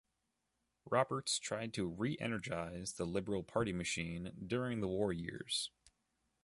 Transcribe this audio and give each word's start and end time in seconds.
Roberts 0.89 1.37
tried 1.37 1.75
to 1.75 1.85
re-energise 1.85 2.93
the 2.93 3.05
Liberal 3.05 3.43
Party 3.43 3.71
machine 3.71 4.31
during 4.47 4.81
the 4.81 4.87
war 4.87 5.13
years. 5.13 5.69